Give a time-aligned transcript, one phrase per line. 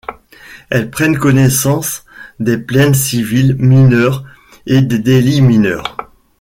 [0.71, 2.05] Elles prennent connaissance
[2.39, 4.23] des plaintes civiles mineures
[4.65, 5.95] et des délits mineurs.